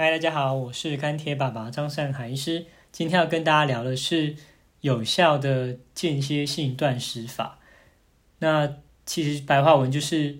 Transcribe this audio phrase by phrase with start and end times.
[0.00, 2.66] 嗨，大家好，我是干铁爸爸张善海医师。
[2.92, 4.36] 今天要跟大家聊的是
[4.80, 7.58] 有效的间歇性断食法。
[8.38, 10.38] 那其实白话文就是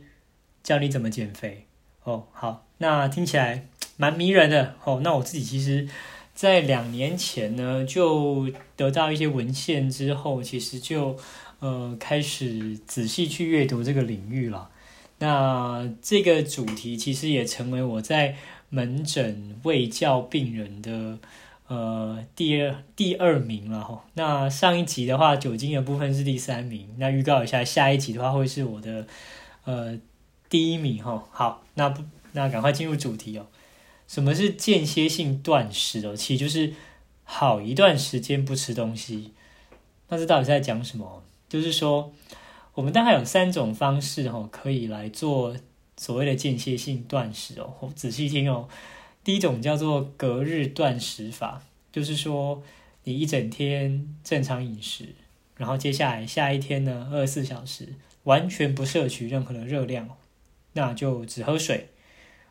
[0.62, 1.66] 教你怎么减肥
[2.04, 2.29] 哦。
[2.30, 3.66] 好，那听起来
[3.96, 5.01] 蛮迷人的哦。
[5.03, 5.88] 那我自己其实，
[6.37, 11.19] 在两年前呢，就得到一些文献之后，其实就
[11.59, 14.71] 呃开始仔细去阅读这个领域了。
[15.21, 18.37] 那这个主题其实也成为我在
[18.70, 21.19] 门诊卫教病人的
[21.66, 24.05] 呃第二第二名了哈。
[24.15, 26.88] 那上一集的话，酒精的部分是第三名。
[26.98, 29.07] 那预告一下，下一集的话会是我的
[29.65, 29.98] 呃
[30.48, 31.27] 第一名哈。
[31.30, 32.02] 好，那不
[32.33, 33.46] 那赶快进入主题哦。
[34.07, 36.16] 什么是间歇性断食哦？
[36.16, 36.73] 其实就是
[37.24, 39.32] 好一段时间不吃东西。
[40.09, 41.23] 那这到底在讲什么？
[41.48, 42.12] 就是说。
[42.74, 45.57] 我们大概有三种方式哦，可以来做
[45.98, 47.93] 所谓的间歇性断食哦。
[47.95, 48.69] 仔细听哦，
[49.23, 51.62] 第一种叫做隔日断食法，
[51.93, 52.63] 就是说
[53.04, 55.09] 你一整天正常饮食，
[55.57, 57.88] 然后接下来下一天呢，二十四小时
[58.23, 60.16] 完全不摄取任何的热量，
[60.73, 61.88] 那就只喝水。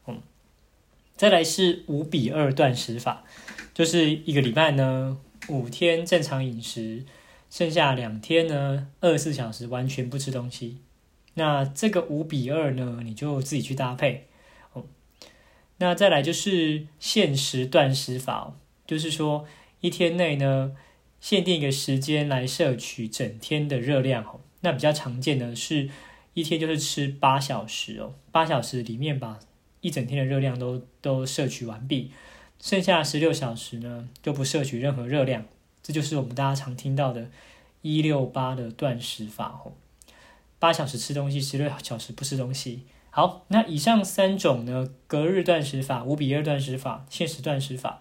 [0.05, 0.21] 嗯，
[1.15, 3.23] 再来是五比二断食法，
[3.73, 7.05] 就是一个礼拜呢五天正常饮食。
[7.49, 10.79] 剩下两天呢，二十四小时完全不吃东西。
[11.37, 14.27] 那这个五比二呢，你就自己去搭配
[14.73, 14.85] 哦。
[15.77, 18.55] 那再来就是限时断食法，
[18.87, 19.45] 就是说
[19.81, 20.75] 一天内呢，
[21.21, 24.41] 限定一个时间来摄取整天的热量哦。
[24.61, 25.91] 那比较常见的是
[26.33, 29.37] 一天就是吃八小时哦，八小时里面把
[29.81, 32.11] 一整天的热量都都摄取完毕，
[32.59, 35.45] 剩下十六小时呢就不摄取任何热量。
[35.83, 37.29] 这就是我们大家常听到的
[37.83, 39.73] “一六八”的断食法哦，
[40.59, 42.83] 八小时吃东西，十六小时不吃东西。
[43.09, 47.99] 好，那以上三种呢，隔日断食法、五比二断食法、限时断食法，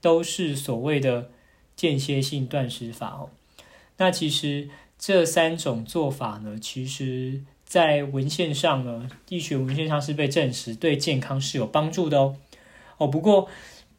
[0.00, 1.30] 都是所谓的
[1.74, 3.30] 间歇性断食法哦。
[3.96, 12.36] 那其实这三种做法呢，其实在文献上呢，医学文献上是被证实对健康是有帮助的哦。
[12.98, 13.48] 哦，不过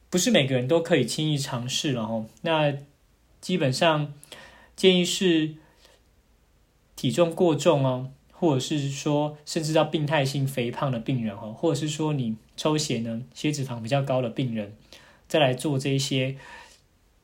[0.09, 2.25] 不是每个人都可以轻易尝试了哦。
[2.43, 2.73] 那
[3.41, 4.13] 基本上
[4.77, 5.55] 建议是
[7.03, 14.73] 体重过重哦，或者是说甚至到病态性肥胖的病人哦，或者是说你抽血呢血脂肪比较高的病人，
[15.27, 16.37] 再来做这些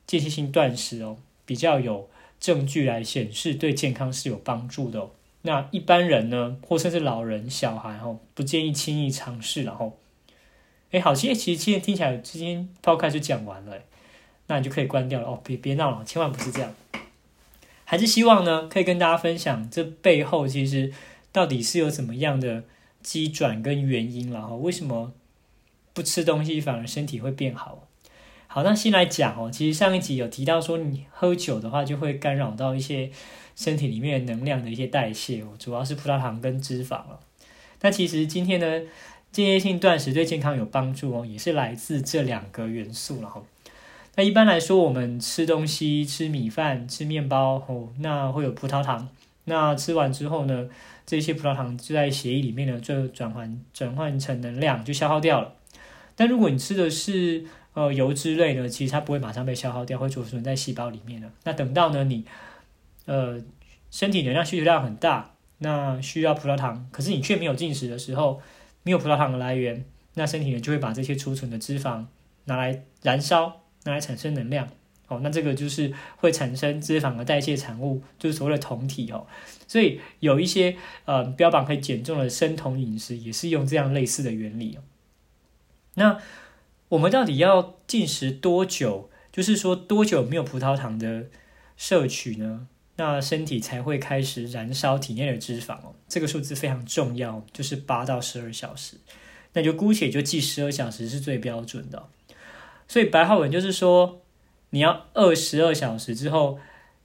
[0.06, 5.12] 间歇性断食哦，比较有证据来显示对健康是有帮助的哦。
[5.40, 9.62] 那一般人呢，或甚至老人、小孩哦，不建议轻易尝试。
[9.62, 9.96] 然后，
[10.90, 13.78] 哎，好，其实其实今天听起来，今天抛开就讲完了。
[14.48, 16.70] 那你就可以关掉了哦，别别闹了，千万不是这样。
[17.90, 20.92] 还是希望呢，可以跟大家分享这背后其实
[21.32, 22.62] 到底是有怎么样的
[23.02, 24.54] 机转跟原因了哈？
[24.54, 25.12] 为什么
[25.92, 27.88] 不吃东西反而身体会变好？
[28.46, 33.10] 好，那先来讲哦，其实上一集有提到说，你喝酒的话就会干扰到一些
[33.56, 37.18] 身体里面能量的一些代谢哦，主要是葡萄糖跟脂肪了。
[37.80, 38.86] 那其实今天呢，
[39.32, 43.42] 间歇性断食对健康有帮助哦，也是来自这两个元素了哈。
[44.20, 49.08] 那一般来说，我们吃东西，吃米饭、吃面包哦，那会有葡萄糖。
[49.44, 50.68] 那吃完之后呢，
[51.06, 55.54] 这些葡萄糖就在血液里面呢，就转换转换成能量，就消耗掉了。
[56.14, 61.30] 但如果你吃的是呃油脂类呢，其实它不会马上被消耗掉，会储存在细胞里面的。
[61.44, 62.26] 那等到呢你
[63.06, 63.40] 呃
[63.90, 68.42] 身体能量需求量很大，那需要葡萄糖，可是你却没有进食的时候，
[68.82, 69.82] 没有葡萄糖的来源，
[70.12, 72.04] 那身体呢就会把这些储存的脂肪
[72.44, 73.62] 拿来燃烧。
[73.84, 74.68] 拿来产生能量，
[75.08, 79.26] 哦，那这个就是会产生脂肪的代谢产物，就是所谓的酮体哦。
[79.66, 84.82] 所以有一些呃标榜可以减重的生酮饮食，也是用这样类似的原理哦。
[85.94, 86.18] 那
[86.90, 89.10] 我们到底要进食多久？
[89.32, 91.26] 就是说多久没有葡萄糖的
[91.76, 92.66] 摄取呢？
[92.96, 95.94] 那身体才会开始燃烧体内的脂肪哦。
[96.08, 98.96] 这个数字非常重要，就是八到十二小时。
[99.52, 102.08] 那就姑且就记十二小时是最标准的。
[102.90, 104.20] 所以白话文就是说，
[104.70, 106.58] 你要二十二小时之后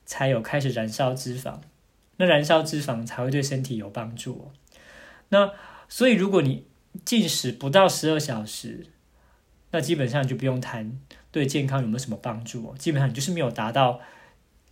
[0.04, 1.60] 才有开始燃烧脂肪，
[2.18, 4.50] 那燃烧脂肪才会对身体有帮助。
[5.30, 5.52] 那
[5.88, 6.66] 所以如果你
[7.06, 8.88] 进食不到十二小时，
[9.70, 11.00] 那基本上就不用谈
[11.30, 12.76] 对健康有没有什么帮助哦。
[12.80, 14.00] 基本上你就是没有达到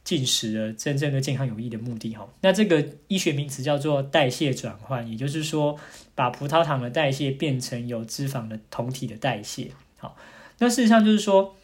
[0.03, 2.27] 进食的真正对健康有益的目的哈。
[2.41, 5.77] 那这个医学名词叫做代谢转换，也就是说
[6.15, 9.69] 把葡萄糖的代谢变成有脂肪的酮体的代谢。
[9.97, 10.17] 好。
[10.59, 11.55] 那事实上就是说，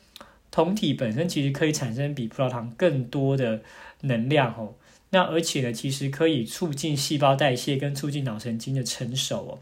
[0.52, 3.62] 酮体本身其实可以产生比葡萄糖更多的
[4.02, 4.74] 能量哦。
[5.12, 9.60] 那而且呢，其实可以促进细胞代谢跟促进脑神经的成熟哦。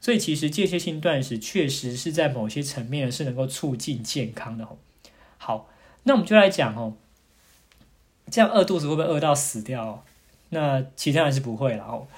[0.00, 4.78] 所以其实间歇性断食确实是在某些层面是能够促进健康的哦。
[5.38, 5.68] 好，
[6.04, 6.94] 那我们就来讲哦，
[8.30, 10.04] 这样饿肚子会不会饿到死掉？
[10.50, 12.08] 那其他人是不会了哦。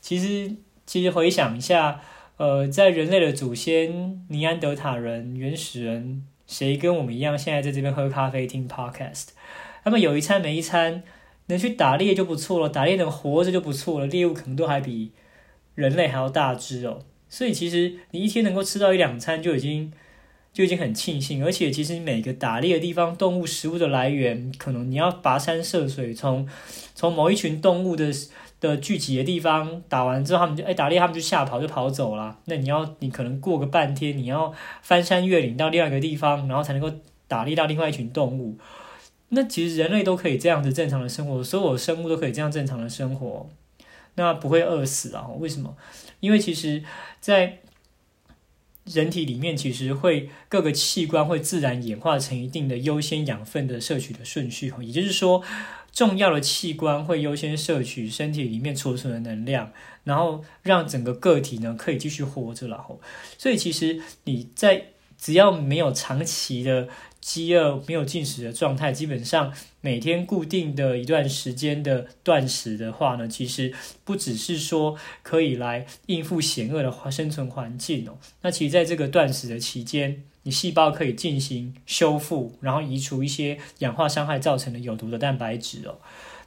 [0.00, 0.56] 其实，
[0.86, 2.00] 其实回想一下，
[2.38, 9.30] 呃，在人类的祖先尼安德塔人、原始人，谁跟我们一样，现在在这边喝咖啡听 podcast？
[9.82, 11.02] 他们有一餐没一餐，
[11.46, 15.10] 能去打猎就不错了，打猎能活着就不错了，猎物可能都还比
[15.74, 17.00] 人类还要大只哦。
[17.28, 19.92] 所以其实你一天能够吃到一两餐就已经
[20.52, 26.48] 就已经很庆幸，而且其实每个打猎的地方动物食物的来源，可能你要跋山涉水，从
[26.94, 28.12] 从某一群动物的
[28.60, 32.38] 的聚集的地方打完之后，他们就哎打猎，他们就吓跑就跑走了。
[32.46, 34.52] 那你要你可能过个半天，你要
[34.82, 36.90] 翻山越岭到另外一个地方，然后才能够
[37.26, 38.56] 打猎到另外一群动物。
[39.30, 43.48] 那其实人类都可以这样子正常的生活，所有生物都可以这样正常的生活，
[44.14, 45.28] 那不会饿死啊？
[45.38, 45.76] 为什么？
[46.20, 46.82] 因为其实，
[47.20, 47.58] 在
[48.84, 55.42] 人体里面，其实会各个器官会自然演化成一定的优先养分的摄取的顺序也就是说，
[55.98, 59.72] 重要的器官会优先摄取身体里面储存的能量，
[60.04, 63.00] 然后让整个个体呢可以继续活着然后，
[63.36, 66.88] 所以其实你在只要没有长期的。
[67.20, 69.52] 饥饿没有进食的状态，基本上
[69.82, 73.74] 每天固定的一段时间的断食的话呢，其实
[74.04, 78.16] 不只是说可以来应付险恶的生存环境哦。
[78.42, 85.98] 那其实在这个断食的期间，你细胞可以进行修复，然后移除一些氧化伤害造成的有毒的蛋白质哦。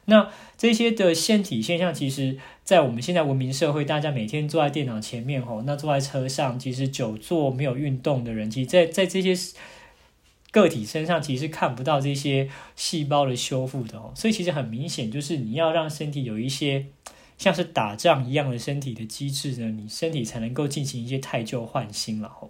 [0.06, 0.27] 那
[0.57, 9.36] 这些的腺体现象，其实，在我们现在文明社会，大家每天坐在电脑前面哦，那坐在车上，其实久坐没有运动的人，其实，在在这些。
[10.53, 16.88] 个体身上其实看不到这些细胞的修复的哦，所以其实很明显，就是你要让身体有一些
[17.38, 22.50] 像是打仗一样的身体的机制呢，你身体才能够进行一些太旧换新了哦。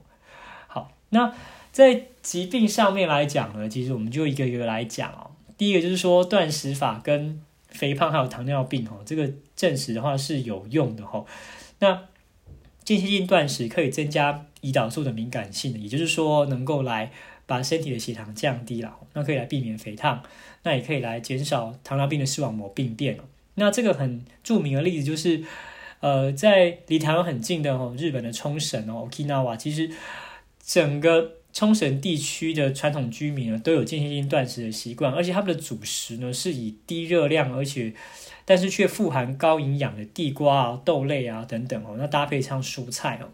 [1.11, 1.33] 那
[1.71, 5.31] 在疾病上面来讲呢，其实我们就一个一个来讲哦。
[5.57, 11.23] 第一个就是说断食法跟肥胖还有糖尿病哦，这个证实的话是有用的哈。
[11.79, 12.03] 那
[12.83, 17.11] 间歇性断食可以增加胰岛素的敏感性，也就是说能够来。
[17.47, 20.23] 把身体的血糖降低了，那可以来避免肥胖，
[20.63, 23.17] 那也可以来减少糖尿病的视网膜病变
[23.55, 25.43] 那这个很著名的例子就是，
[25.99, 29.91] 呃，在离台湾很近的哦，日本的冲绳哦，Okinawa，其实
[30.71, 37.93] 整个冲绳地区的传统居民呢都有间歇性断食的习惯，而且他们的主食呢是以低热量，而且
[38.45, 43.27] 但是却富含高营养的地瓜啊、豆类啊等等哦，那搭配上蔬菜哦。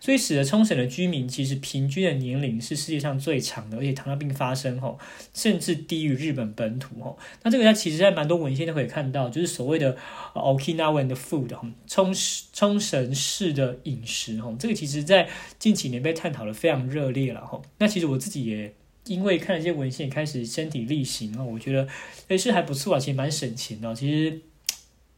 [0.00, 4.98] 所以使得冲绳的居民其实平均的年龄是世界上最长的，而且糖尿病发生后
[5.34, 7.18] 甚至低于日本本土吼。
[7.42, 9.94] 那这个它其实在蛮多文献都可以看到，就是所谓的
[10.32, 11.54] Okinawan 的 food，
[11.86, 12.14] 冲
[12.54, 17.60] 冲绳式的饮食哈，这个其实在近几年被探讨的非常热烈了哈。
[17.78, 18.74] 那其实我自己也
[19.04, 21.86] 因为看了一些文献，开始身体力行啊，我觉得
[22.28, 23.94] 诶是还不错啊，其实蛮省钱的。
[23.94, 24.40] 其实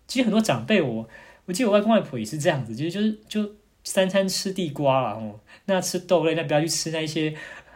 [0.09, 1.09] 其实很多长辈我
[1.45, 3.55] 我记得我外公外婆也是这样子，其实就是就。
[3.85, 7.35] 三餐吃地瓜了哦，那吃豆类，那不要去吃那些，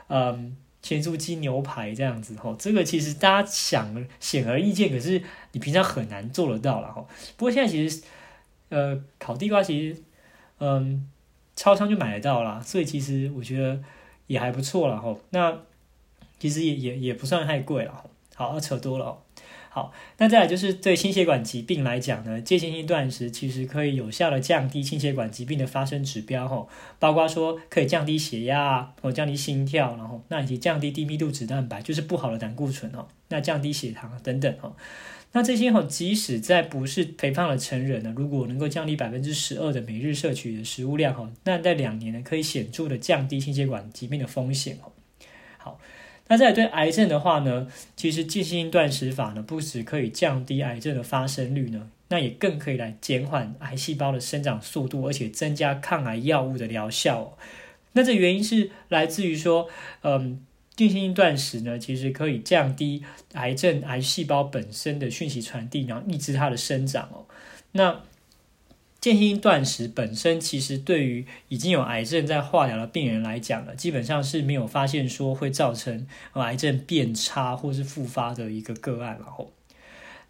[0.08, 2.54] 嗯，咸猪鸡牛排这样子哦。
[2.58, 5.22] 这个其实大家想显而易见，可是
[5.52, 7.04] 你平常很难做得到了哈。
[7.36, 8.02] 不过现在其实，
[8.68, 10.02] 呃，烤地瓜其实，
[10.58, 11.08] 嗯，
[11.56, 13.80] 超商就买得到啦，所以其实我觉得
[14.26, 15.16] 也还不错了哈。
[15.30, 15.58] 那
[16.38, 18.04] 其实也也也不算太贵了。
[18.34, 19.18] 好，扯多了。
[19.76, 26.66] 好，那再来就是对心血管疾病来讲呢，间歇性断食其实可以有效的降低心血管疾病的发生指标吼，
[26.98, 34.74] 包括说可以降低血压或降低心跳，然后那以及降低低密度脂蛋白，就是不好的胆固醇哦，那降低血糖等等哦，
[35.32, 44.90] 那这些吼，即使在不是肥胖的成人呢，如果能够降低百分之十二的每日摄取的食物量吼，那在两年呢可以显著的降低心血管疾病的风险哦。
[45.58, 45.78] 好。
[46.28, 57.36] 那在对癌症的话呢，其实间歇性断食法呢，不止可以降低癌症的发生率呢，那也更可以来减缓癌细胞的生长速度，而且增加抗癌药物的疗效。
[57.92, 59.68] 那这原因是来自于说，
[60.02, 60.40] 嗯，
[60.74, 63.04] 间歇性断食呢，其实可以降低
[63.34, 67.24] 癌症癌细胞本身的讯息传递，然后抑制它的生长哦。
[67.72, 68.02] 那
[69.06, 79.16] 间歇性断食本身其实对于已经有癌症在化疗的病人来讲呢，基本上是没有发现说会造成癌症变差或是复发的一个个案。
[79.22, 79.52] 然后，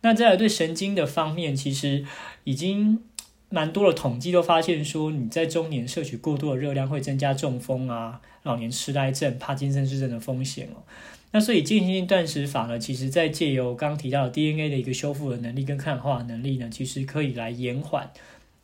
[0.02, 2.04] 那再来对神经的方面，其实
[2.44, 3.00] 已经
[3.48, 10.84] 蛮多的统计都发现说，你在中年摄取过多的热量会增加中风啊、老年痴呆症、帕金森氏症的风险哦。
[11.32, 18.10] 那所以间歇性断食法呢，其实在借由刚提到的 DNA 的一个修复的能力跟抗氧化能力呢，其实可以来延缓。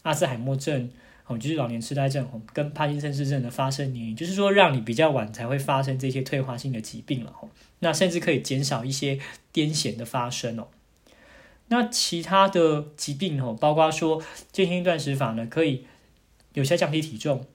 [0.03, 0.91] 阿兹海默症
[1.27, 7.49] 哦，就是老年痴呆症哦，跟帕金森氏症的发生年龄，就是说让你比较晚才会发生这些退化性的疾病了哦。
[7.79, 9.17] 那甚至可以减少一些
[9.53, 10.69] 癫痫的发生哦。
[11.69, 15.87] 那其他的疾病哦，包括说间歇断食法呢，可以
[16.55, 17.47] 有效降低体重，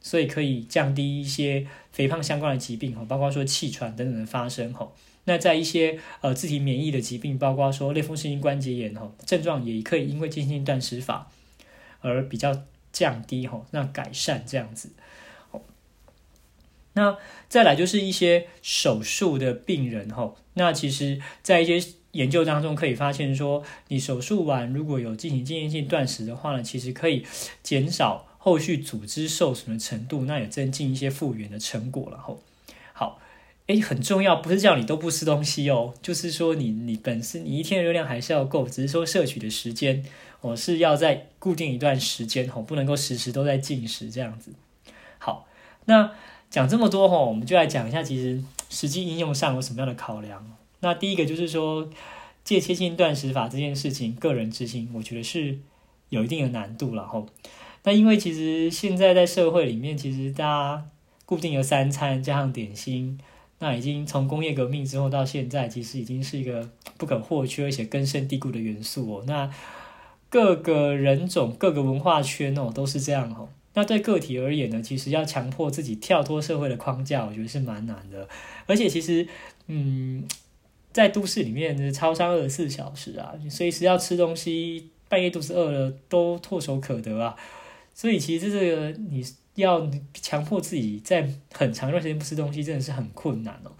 [0.00, 4.92] 所以可以降低一些肥胖相关的疾病哦，包括说气喘等等的发生哦。
[5.24, 11.30] 那在一些呃自体免疫的疾病，包括说类风湿性关节炎哦，症状也可以因为间歇断食法
[12.04, 14.90] 而比较降低哈，那改善这样子。
[16.92, 17.18] 那
[17.48, 27.26] 再来就是一些手术的病人哈，那其实在一些研究当中可以发现说，你手术完如果有进行间歇性断食的话呢，其实可以
[27.64, 32.16] 减少后续组织受损的程度，那也增进一些复原的成果了
[32.92, 33.16] 哈。
[33.66, 40.04] 哎，很重要，不是叫你都不吃东西哦，就是说你你本身你一天的热量还是要够，只是说摄取的时间，
[40.42, 44.52] 我是要在固定一段时间哦，不能够时时都在进食这样子。
[45.18, 45.46] 好，
[45.86, 46.12] 那
[46.50, 50.46] 讲这么多哈，我们就来讲一下，其实实际应用上有什么样的考量。
[50.80, 51.88] 那第一个就是说，
[52.44, 55.58] 间歇性断食法这件事情，个人执行，我觉得是
[56.10, 57.24] 有一定的难度了哈。
[57.84, 60.86] 那因为其实现在在社会里面，其实大家
[61.24, 63.18] 固定的三餐加上点心。
[63.64, 66.68] 那已经从工业革命之后到现在，其实已经是一个
[66.98, 69.24] 不可或缺而且根深蒂固的元素哦。
[69.26, 69.50] 那
[70.28, 73.48] 各个人种、各个文化圈哦，都是这样哦。
[73.72, 78.28] 那对个体而言呢，其实要强迫自己跳脱社会的框架，我觉得是蛮难的。
[78.66, 79.26] 而且其实，
[79.68, 80.22] 嗯，
[80.92, 87.34] 在都市里面超商二十四小时啊，随时要吃东西，半夜肚子饿了都唾手可得啊。
[87.94, 89.24] 所以其实这个你。
[89.54, 93.72] 要强迫自己在很长一段时间不吃东西，真的是很困难哦。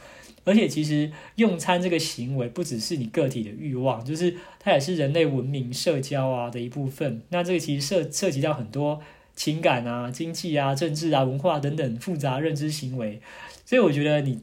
[0.47, 7.23] 而且，其实用餐这个行为不只是你个体的欲望，就是它也是人类文明、社交啊的一部分。
[7.31, 9.01] 那这个其实涉涉及到很多
[9.35, 13.23] 情感啊、经济啊、政治啊、文化等等复杂认知行为。
[13.65, 14.41] 所以，我觉得你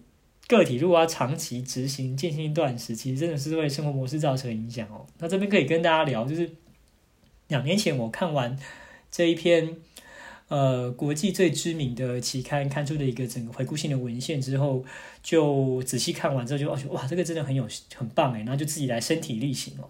[0.47, 5.05] 个体如果要长期执行间歇性断食，其实真的是为生活模式造成影响哦。
[5.19, 6.49] 那这边可以跟大家聊，就是
[7.47, 8.57] 两年前我看完
[9.11, 9.77] 这一篇。
[10.51, 14.83] 呃，国际最知名的期刊刊出的一个整个回顾性的文献之后，
[15.23, 17.65] 就仔细看完之后就，哇，这个真的很有
[17.95, 19.89] 很棒诶，然后就自己来身体力行哦。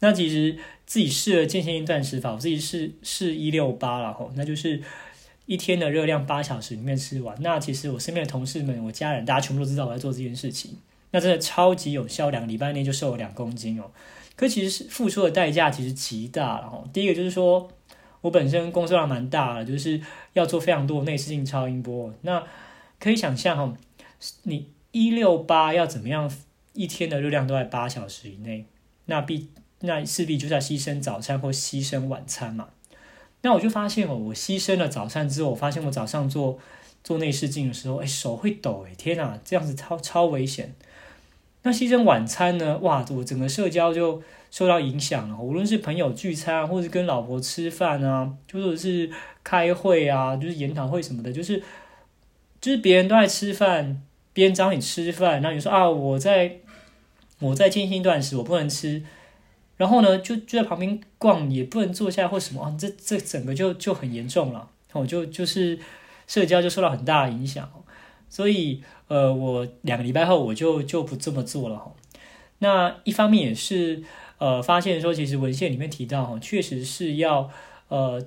[0.00, 4.82] 那其实自己试了间歇性断食法，我自己试试一六八了吼，那就是
[5.46, 7.36] 一天的热量八小时里面吃完。
[7.40, 10.76] 那其实我身边的同事们、我家人，大家全部都知道我在做这件事情，
[11.12, 13.92] 那真的超级有效，两个礼拜内就瘦了两公斤哦。
[14.34, 16.88] 可其实是付出的代价其实极大了吼。
[16.92, 17.70] 第一个就是说。
[18.24, 20.00] 我本身工作量蛮大的，就是
[20.32, 22.10] 要做非常多内视镜超音波。
[22.22, 22.42] 那
[22.98, 23.76] 可以想象哈，
[24.44, 26.32] 你一六八要怎么样
[26.72, 28.64] 一天的热量都在八小时以内，
[29.04, 29.50] 那必
[29.80, 32.70] 那势必就是要牺牲早餐或牺牲晚餐嘛。
[33.42, 36.58] 那我就发现哦，我牺牲了早餐之后，我发现我早上做
[37.02, 40.74] 做内视镜的时候，哎，手会抖，哎，天哪，这样子超超危险。
[41.64, 42.78] 那牺牲晚餐呢？
[42.78, 44.22] 哇，我整个社交就。
[44.54, 49.10] 受到影响了，无论是朋友聚餐，或者跟老婆吃饭啊，或者是
[49.42, 51.60] 开会啊，就是研讨会什么的，就是
[52.60, 54.00] 就是别人都在吃饭，
[54.32, 56.58] 别人找你吃饭，然后你说啊，我在
[57.40, 59.02] 我在进行断食，我不能吃，
[59.76, 65.76] 然后呢，就就在旁边逛，也不能坐下或什么啊，这这整个就就很严重了，哦，就就是
[66.28, 67.68] 社交就受到很大的影响，
[68.30, 71.92] 所以呃，我两个礼拜后我就就不这么做了哈。
[72.60, 74.04] 那一方面也是。
[74.38, 77.50] 呃，发现说其实文献里面提到哈，确实是要
[77.88, 78.26] 呃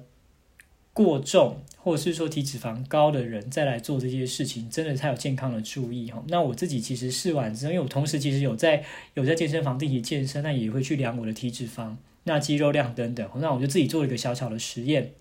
[0.93, 6.23] 过重或者是说体脂肪高的人再来做这些事情，真的才有健康的注意哈。
[6.29, 8.83] 那我自己其实试完之后，因为我同时其实有在
[9.13, 13.29] 有在健身房定期健身，那也会去量我的体脂肪、那肌肉量等等。
[13.35, 15.11] 那我就自己做了一个小小的实验，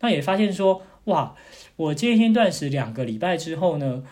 [0.00, 1.34] 那也发现说哇，
[1.76, 4.04] 我间歇断食两个礼拜之后呢，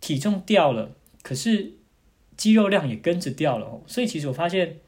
[0.00, 0.92] 体重掉了，
[1.22, 1.74] 可是
[2.36, 3.82] 肌肉量也跟着掉了。
[3.86, 4.78] 所以其实我发现。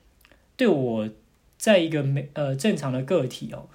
[0.59, 1.09] 对我
[1.57, 3.71] 在一个没呃正常的个体哦，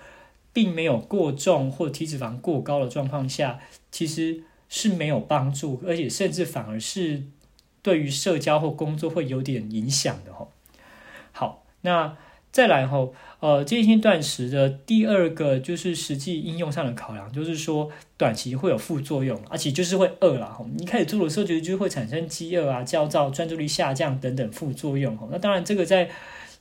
[0.54, 3.60] 并没有过重或体脂肪过高的状况下，
[3.90, 7.24] 其实是没有帮助，而且甚至反而是
[7.82, 10.50] 对于社交或工作会有点影响的哦。
[11.32, 12.16] 好，那
[12.52, 20.64] 再来后，呃，间歇断食的第二个就是实际应用上的考量，就是说短期会有副作用，而且就是会饿了哈。
[20.78, 25.28] 你开始做的时候，觉得就会产生饥饿啊、焦躁、专注力下降等等副作用哈。
[25.32, 26.12] 那当然，这个在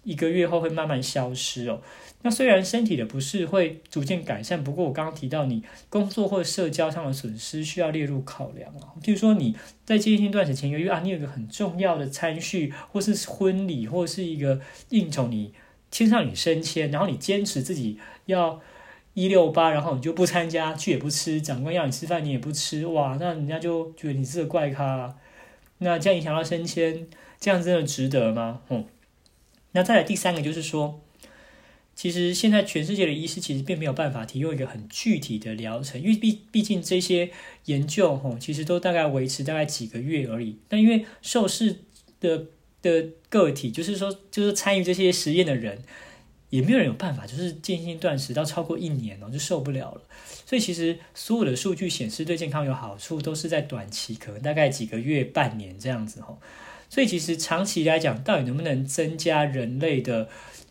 [0.04, 1.80] 一个月后会慢慢消失哦。
[2.23, 8.94] 那虽然身体的不适会逐渐改善，不过我刚刚提到你工作或社交上的损失需要列入考量啊。
[9.02, 15.52] 譬如说你在接近断食前一个月啊，你有个很重要的餐序，或是婚礼，或是一个应酬，你
[15.90, 18.61] 签上你升迁，然后你坚持自己要
[19.14, 25.16] 一六八，然后你就不参加，去也不吃，长官要你吃饭你也不吃，哇，那人家就觉得你是个怪咖，
[25.78, 27.09] 那这样影响到升迁，
[27.40, 28.61] 这样真的值得吗？
[28.71, 28.85] 嗯，
[29.73, 31.00] 那再来第三个就是说，
[31.95, 37.31] 其实现在全世界的医师其实并没有办法提供一个很具体的疗程，因为毕毕竟这些
[37.64, 40.57] 研究吼，其实都大概维持大概几个月而已。
[40.69, 41.81] 但因为受试
[42.21, 42.47] 的
[42.81, 45.83] 的个体，就是说，就是参与这些实验的人。
[46.50, 50.02] 也没有人有办法，就是间歇断食到超过一年哦，就受不了了。
[50.45, 56.37] 所以其实所有的数据显示对健康有好处，都是在短期，可能大概几个月、半年这样子哈。
[56.93, 60.29] 所以其实长期来讲，到底能不能增加人类的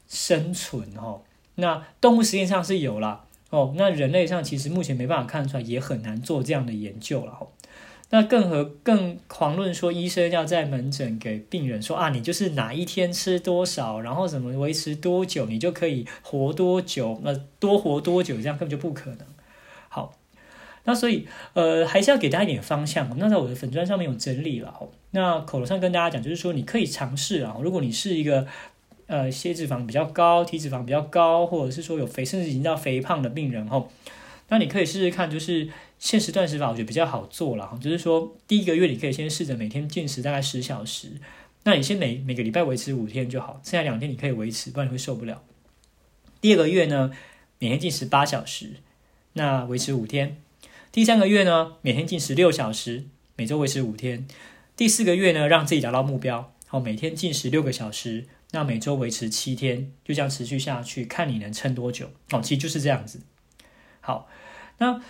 [0.08, 1.20] 生存哈？
[1.56, 7.48] 那动物实验上是有啦哦，那人类上其实目前没办法看出来，也很难做这样的研究了。
[8.12, 19.26] 那更和更狂论说，医生要在门诊给病人说啊，你就是哪一天吃多少，然后怎么维持多久，你就可以活多久，那多活多久，这样根本就不可能。
[19.90, 20.14] 好，
[20.84, 23.10] 那所以呃，还是要给大家一点方向。
[23.18, 28.48] 那在我的粉砖上面有整理了，那口头上跟大家讲，就是说你可以尝试啊，如果你是一个
[29.08, 33.90] 呃血脂肪比较高、体脂肪比较高，或者是说有肥，甚至已经到肥胖的病人吼，
[34.50, 35.70] 那你可以试试看，就是。
[36.02, 41.10] 限时断食法我觉得比较好做了哈，就是说第一个月你可以先试着每天进食大概十小时，
[41.64, 45.44] 那你先每每个礼拜维持五天就好，剩下两天你可以维持，不然你会受不了。
[46.42, 47.12] 第二个月呢，
[47.60, 48.72] 每天进食八小时，
[49.34, 50.38] 那维持五天。
[50.92, 53.06] 第三个月呢，每天进食六小时，
[53.38, 54.28] 每周维持五天。
[54.76, 62.10] 第四个月呢，让自己达到目标，好，每天进食六个小时，那每周维持七天，就这样持续下去，看你能撑多久。
[62.32, 63.22] 哦，其实就是这样子。
[64.02, 64.28] 好，
[64.80, 65.02] 那。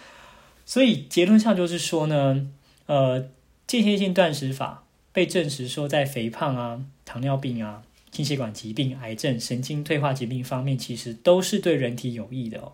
[0.63, 2.47] 所以结论上就是说呢，
[2.85, 3.29] 呃，
[3.67, 12.73] 间歇性断食法被证实说在肥胖啊、糖尿病啊、心血管疾病、癌症、神经退化疾病方面，其实都是对人体有益的哦。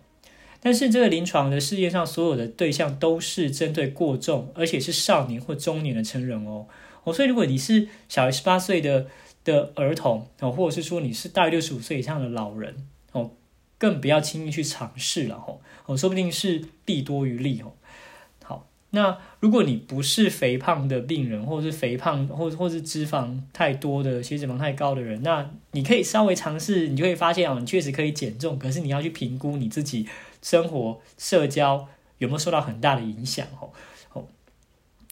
[0.60, 6.66] 但是这个临床的世界上所有的对象都是针对过重，而且是少年或中年的成人哦。
[7.04, 9.06] 哦，所以如果你是小于十八岁的
[9.44, 12.74] 的儿童哦，或者是说你是大于六十五岁以上的老人
[13.12, 13.30] 哦，
[13.78, 15.60] 更不要轻易去尝试了哦。
[15.86, 17.72] 哦，说不定是弊多于利哦。
[18.42, 28.58] 好那如果你不是肥胖的病人，或者是肥胖，或或是脂肪太多的、血脂肪太高的人，那你可以稍微尝试，你就会发现哦，你确实可以减重。
[28.58, 30.08] 可是你要去评估你自己
[30.42, 31.86] 生活、社交
[32.18, 33.70] 有没有受到很大的影响哦。
[34.12, 34.26] 哦，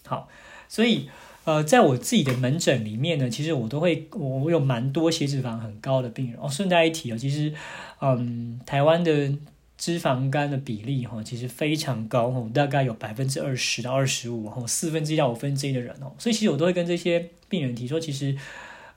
[0.05, 0.29] 好，
[0.69, 1.09] 所以
[1.45, 6.49] 呃，在我自己的门诊里面呢，其实我都会，我我有蛮多血脂肪很高的病人哦。
[6.49, 7.55] 顺带一提哦，其实
[8.01, 9.33] 嗯，台湾的。
[9.79, 18.35] 脂肪肝的比例哈，其实非常高哈，大概有百分之二十到二十五哈，四分之一到五分之一的人哦，所以其实我都会跟这些病人提说，其实，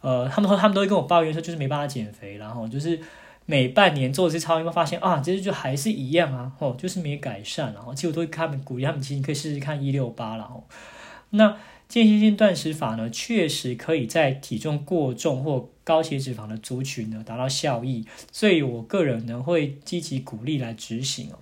[0.02, 3.00] 呃，他们说他们都会跟我抱怨说，就是没办法减肥，然后就是
[3.46, 10.64] 每半年做一次超音波，发现啊，其实就还是一样啊，哦，就是没改善，然后其实我都会他们鼓励他们，其实可以试试看一六八了，
[11.32, 11.58] 那。
[11.90, 21.40] 间歇性断食法呢，确实可以在体重过重或高血脂肪的族群呢达到效益，所以我个人呢会积极鼓励来执行哦。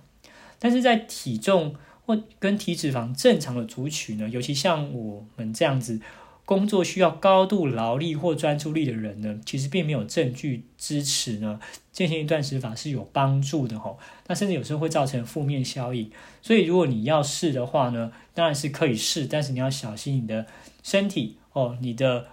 [0.58, 1.74] 但是在体重
[2.06, 6.00] 或跟体脂肪正常的族群呢，尤其像我们这样子。
[6.48, 11.60] 工作需要高度劳力或专注力的人呢，其实并没有证据支持呢，
[11.92, 13.98] 间歇断食法是有帮助的吼。
[14.28, 16.10] 那甚至有时候会造成负面效应。
[16.40, 20.46] 所以如果你要试的话呢，当然是可以试，但是你要小心你的
[20.82, 22.28] 身体哦，你的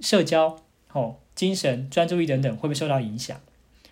[0.00, 0.56] 社交
[0.92, 3.40] 哦、精神、专注力等等会不会受到影响？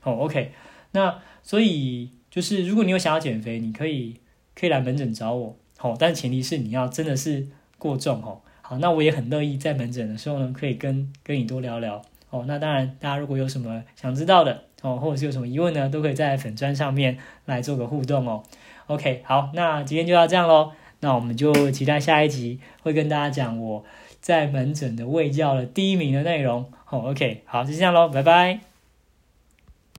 [0.05, 0.53] 哦，OK。
[0.93, 4.21] 那所以就是如果你有想要减肥，你可以
[4.55, 8.43] 可以来门诊找我，好，但前提是你要真的是过重哦。
[8.69, 12.45] 好，那我也很乐意在门诊的时候呢，可以跟跟你多聊聊哦。
[12.47, 18.43] 那当然，大家如果有什么想知道的哦，或者是有什么疑问呢，都可以在粉砖上面来做个互动哦。
[18.89, 20.73] OK，好，那今天就到这样喽。
[21.01, 23.83] 那我们就期待下一集会跟大家讲我
[24.21, 26.71] 在门诊的卫教的第一名的内容。
[26.91, 28.68] 哦，OK，好，就这样喽，拜拜。